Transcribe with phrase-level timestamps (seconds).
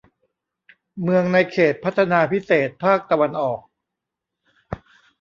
[1.03, 3.59] เมืองในเขตพัฒนาพิเศษภาคตะวันออก